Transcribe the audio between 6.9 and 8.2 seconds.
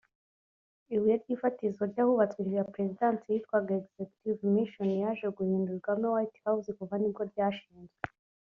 nibwo ryashinzwe